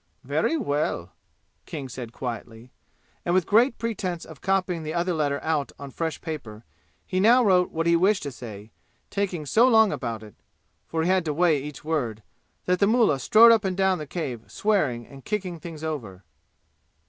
"Very 0.23 0.57
well," 0.57 1.11
King 1.67 1.87
said 1.87 2.11
quietly. 2.11 2.71
And 3.23 3.35
with 3.35 3.45
great 3.45 3.77
pretense 3.77 4.25
of 4.25 4.41
copying 4.41 4.81
the 4.81 4.95
other 4.95 5.13
letter 5.13 5.39
out 5.43 5.71
on 5.77 5.91
fresh 5.91 6.19
paper 6.21 6.65
he 7.05 7.19
now 7.19 7.43
wrote 7.43 7.69
what 7.69 7.85
he 7.85 7.95
wished 7.95 8.23
to 8.23 8.31
say, 8.31 8.71
taking 9.11 9.45
so 9.45 9.67
long 9.67 9.91
about 9.91 10.23
it 10.23 10.33
(for 10.87 11.03
he 11.03 11.09
had 11.09 11.23
to 11.25 11.35
weigh 11.35 11.61
each 11.61 11.85
word), 11.85 12.23
that 12.65 12.79
the 12.79 12.87
mullah 12.87 13.19
strode 13.19 13.51
up 13.51 13.63
and 13.63 13.77
down 13.77 13.99
the 13.99 14.07
cave 14.07 14.45
swearing 14.49 15.05
and 15.05 15.23
kicking 15.23 15.59
things 15.59 15.83
over. 15.83 16.23